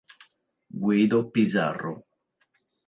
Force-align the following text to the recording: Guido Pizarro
Guido 0.85 1.21
Pizarro 1.31 1.93